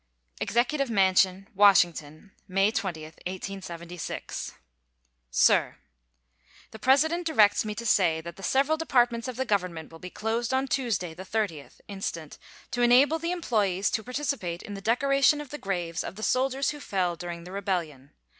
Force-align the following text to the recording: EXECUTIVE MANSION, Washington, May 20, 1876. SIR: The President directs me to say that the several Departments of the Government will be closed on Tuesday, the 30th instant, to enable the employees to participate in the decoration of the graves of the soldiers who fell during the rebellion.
EXECUTIVE 0.41 0.89
MANSION, 0.89 1.47
Washington, 1.53 2.31
May 2.47 2.71
20, 2.71 3.03
1876. 3.03 4.53
SIR: 5.29 5.77
The 6.71 6.79
President 6.79 7.27
directs 7.27 7.63
me 7.63 7.75
to 7.75 7.85
say 7.85 8.19
that 8.19 8.35
the 8.35 8.41
several 8.41 8.77
Departments 8.79 9.27
of 9.27 9.35
the 9.35 9.45
Government 9.45 9.91
will 9.91 9.99
be 9.99 10.09
closed 10.09 10.55
on 10.55 10.67
Tuesday, 10.67 11.13
the 11.13 11.21
30th 11.21 11.81
instant, 11.87 12.39
to 12.71 12.81
enable 12.81 13.19
the 13.19 13.31
employees 13.31 13.91
to 13.91 14.01
participate 14.03 14.63
in 14.63 14.73
the 14.73 14.81
decoration 14.81 15.39
of 15.39 15.51
the 15.51 15.59
graves 15.59 16.03
of 16.03 16.15
the 16.15 16.23
soldiers 16.23 16.71
who 16.71 16.79
fell 16.79 17.15
during 17.15 17.43
the 17.43 17.51
rebellion. 17.51 18.09